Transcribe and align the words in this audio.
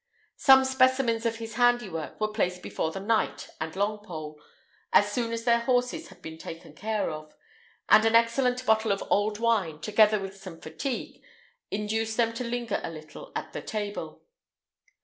Some 0.37 0.65
specimens 0.65 1.27
of 1.27 1.35
his 1.35 1.53
handiwork 1.53 2.19
were 2.19 2.33
placed 2.33 2.63
before 2.63 2.89
the 2.91 2.99
knight 2.99 3.51
and 3.61 3.71
Longpole, 3.73 4.33
as 4.91 5.11
soon 5.11 5.31
as 5.31 5.43
their 5.43 5.59
horses 5.59 6.07
had 6.07 6.23
been 6.23 6.39
taken 6.39 6.73
care 6.73 7.11
of; 7.11 7.35
and 7.87 8.03
an 8.03 8.15
excellent 8.15 8.65
bottle 8.65 8.91
of 8.91 9.03
old 9.11 9.37
wine, 9.37 9.79
together 9.79 10.19
with 10.19 10.35
some 10.37 10.59
fatigue, 10.59 11.21
induced 11.69 12.17
them 12.17 12.33
to 12.33 12.43
linger 12.43 12.79
a 12.83 12.89
little 12.89 13.31
at 13.35 13.53
the 13.53 13.61
table. 13.61 14.23